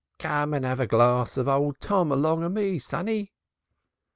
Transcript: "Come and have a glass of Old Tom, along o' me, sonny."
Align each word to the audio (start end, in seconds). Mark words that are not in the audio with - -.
"Come 0.17 0.55
and 0.55 0.65
have 0.65 0.79
a 0.79 0.87
glass 0.87 1.37
of 1.37 1.47
Old 1.47 1.79
Tom, 1.79 2.11
along 2.11 2.43
o' 2.43 2.49
me, 2.49 2.79
sonny." 2.79 3.31